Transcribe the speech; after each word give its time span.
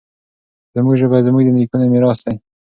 زموږ 0.75 0.95
ژبه 1.01 1.17
زموږ 1.27 1.43
د 1.45 1.49
نیکونو 1.57 1.85
میراث 1.93 2.19
دی. 2.25 2.35